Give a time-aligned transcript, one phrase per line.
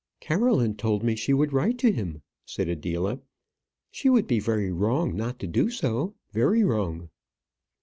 [0.19, 3.19] "Caroline told me she would write to him," said Adela:
[3.91, 7.09] "she would be very wrong not to do so very wrong."